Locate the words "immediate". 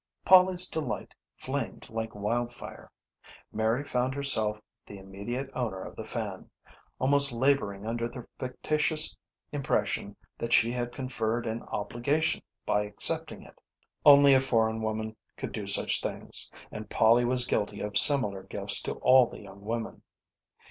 4.97-5.51